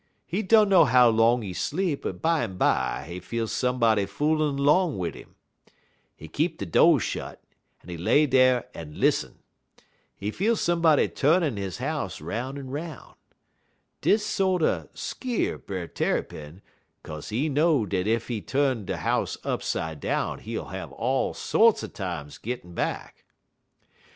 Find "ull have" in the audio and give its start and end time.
20.57-20.91